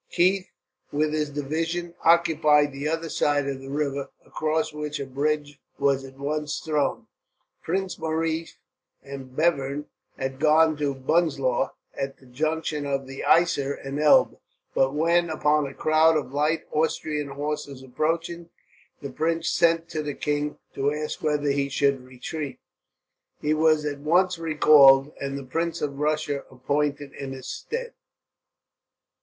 Keith 0.09 0.49
with 0.91 1.13
his 1.13 1.29
division 1.29 1.93
occupied 2.03 2.71
the 2.73 2.87
other 2.87 3.07
side 3.07 3.47
of 3.47 3.59
the 3.59 3.69
river, 3.69 4.09
across 4.25 4.73
which 4.73 4.99
a 4.99 5.05
bridge 5.05 5.59
was 5.77 6.03
at 6.03 6.17
once 6.17 6.57
thrown. 6.59 7.05
Prince 7.61 7.99
Maurice 7.99 8.57
and 9.03 9.35
Bevern 9.35 9.85
had 10.17 10.39
gone 10.39 10.75
to 10.77 10.95
Bunzlau, 10.95 11.69
at 11.95 12.17
the 12.17 12.25
junction 12.25 12.83
of 12.87 13.05
the 13.05 13.23
Iser 13.23 13.75
and 13.75 13.99
Elbe; 13.99 14.39
but 14.73 14.95
when, 14.95 15.29
upon 15.29 15.67
a 15.67 15.73
crowd 15.75 16.17
of 16.17 16.33
light 16.33 16.63
Austrian 16.71 17.27
horse 17.27 17.67
approaching, 17.67 18.49
the 19.03 19.11
Prince 19.11 19.49
sent 19.49 19.87
to 19.89 20.01
the 20.01 20.15
king 20.15 20.57
to 20.73 20.91
ask 20.91 21.21
whether 21.21 21.49
he 21.51 21.69
should 21.69 22.01
retreat, 22.03 22.59
he 23.39 23.53
was 23.53 23.85
at 23.85 23.99
once 23.99 24.39
recalled, 24.39 25.13
and 25.21 25.37
the 25.37 25.45
Prince 25.45 25.79
of 25.79 25.95
Prussia 25.95 26.43
appointed 26.49 27.13
in 27.13 27.33
his 27.33 27.47
stead. 27.47 27.93